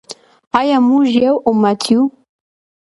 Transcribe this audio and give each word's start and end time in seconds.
آیا 0.59 0.77
موږ 0.87 1.05
یو 1.23 1.35
امت 1.49 1.81
یو؟ 1.91 2.01